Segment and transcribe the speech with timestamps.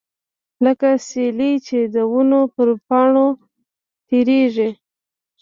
[0.65, 3.27] لکه سیلۍ چې د ونو پر پاڼو
[4.07, 4.69] تیریږي.